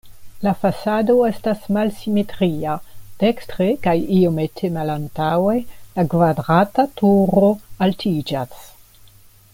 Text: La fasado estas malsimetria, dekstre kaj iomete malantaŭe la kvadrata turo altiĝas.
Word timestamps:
La 0.45 0.51
fasado 0.61 1.15
estas 1.27 1.67
malsimetria, 1.77 2.73
dekstre 3.25 3.67
kaj 3.85 3.95
iomete 4.21 4.73
malantaŭe 4.79 5.55
la 5.99 6.09
kvadrata 6.15 6.91
turo 7.03 7.53
altiĝas. 7.89 8.69